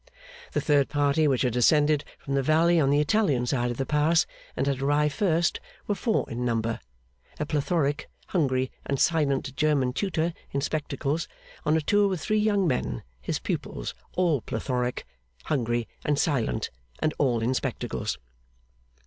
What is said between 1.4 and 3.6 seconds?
had ascended from the valley on the Italian